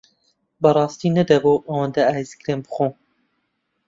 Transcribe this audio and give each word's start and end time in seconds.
بەڕاستی 0.61 1.13
نەدەبوو 1.17 1.63
ئەوەندە 1.67 2.03
ئایسکرێم 2.07 2.59
بخۆم. 2.65 2.93